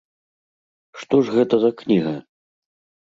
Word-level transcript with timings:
Што 1.03 1.15
ж 1.27 1.35
гэта 1.35 1.55
за 1.65 1.71
кніга? 1.83 2.17